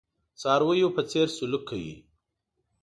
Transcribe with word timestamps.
څارویو 0.41 0.89
په 0.95 1.01
څېر 1.09 1.27
سلوک 1.37 1.63
کوي. 1.69 1.95